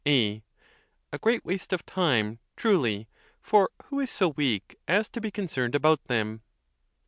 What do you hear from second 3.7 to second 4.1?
who is